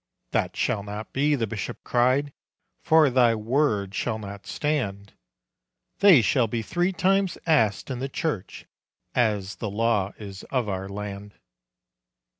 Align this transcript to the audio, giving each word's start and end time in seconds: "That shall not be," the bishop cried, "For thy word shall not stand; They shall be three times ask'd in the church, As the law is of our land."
"That 0.31 0.55
shall 0.55 0.81
not 0.81 1.13
be," 1.13 1.35
the 1.35 1.45
bishop 1.45 1.83
cried, 1.83 2.33
"For 2.81 3.11
thy 3.11 3.35
word 3.35 3.93
shall 3.93 4.17
not 4.17 4.47
stand; 4.47 5.13
They 5.99 6.23
shall 6.23 6.47
be 6.47 6.63
three 6.63 6.91
times 6.91 7.37
ask'd 7.45 7.91
in 7.91 7.99
the 7.99 8.09
church, 8.09 8.65
As 9.13 9.57
the 9.57 9.69
law 9.69 10.13
is 10.17 10.41
of 10.45 10.67
our 10.67 10.89
land." 10.89 11.35